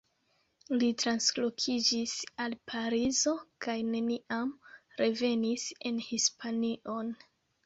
Li 0.83 0.87
translokiĝis 1.01 2.13
al 2.45 2.55
Parizo, 2.71 3.35
kaj 3.67 3.77
neniam 3.91 4.51
revenis 5.03 5.69
en 5.93 6.03
Hispanion. 6.09 7.15